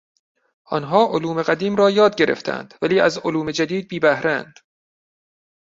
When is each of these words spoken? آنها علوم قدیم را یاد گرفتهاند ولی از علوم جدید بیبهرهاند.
آنها 0.65 1.07
علوم 1.13 1.41
قدیم 1.43 1.75
را 1.75 1.89
یاد 1.89 2.15
گرفتهاند 2.15 2.73
ولی 2.81 2.99
از 2.99 3.17
علوم 3.17 3.51
جدید 3.51 3.87
بیبهرهاند. 3.87 4.53